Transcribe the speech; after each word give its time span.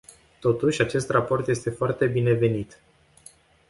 Totuși, 0.39 0.81
acest 0.81 1.09
raport 1.09 1.47
este 1.47 1.69
foarte 1.69 2.05
binevenit. 2.07 2.81